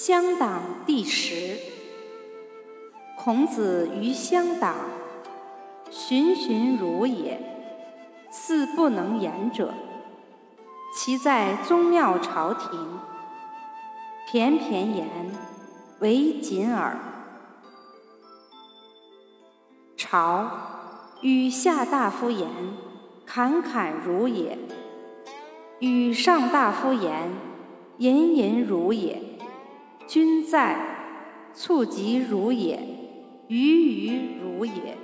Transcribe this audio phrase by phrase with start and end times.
[0.00, 1.58] 乡党第十。
[3.16, 4.76] 孔子于乡党，
[5.90, 7.40] 循循如也，
[8.30, 9.74] 似不能言者。
[10.94, 12.70] 其在宗庙朝廷，
[14.30, 15.08] 翩翩言，
[15.98, 16.96] 为谨耳。
[19.96, 20.48] 朝
[21.22, 22.48] 与下大夫言，
[23.26, 24.56] 侃侃如也；
[25.80, 27.32] 与上大夫言，
[27.96, 29.20] 隐隐如也。
[30.08, 30.74] 君在，
[31.52, 32.78] 促及如也；
[33.48, 34.96] 鱼鱼如也。